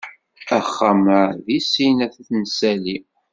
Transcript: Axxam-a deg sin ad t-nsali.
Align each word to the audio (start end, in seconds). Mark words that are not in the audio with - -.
Axxam-a 0.57 1.19
deg 1.45 1.57
sin 1.71 1.97
ad 2.05 2.11
t-nsali. 2.15 2.97